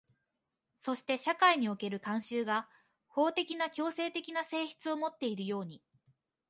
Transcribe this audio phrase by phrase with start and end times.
[0.79, 2.67] そして社会における慣習が
[3.07, 5.79] 法的な強制的な性質をもっているように、